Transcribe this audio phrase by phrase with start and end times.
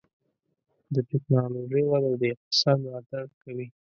[0.93, 3.67] د ټکنالوجۍ وده د اقتصاد ملاتړ کوي.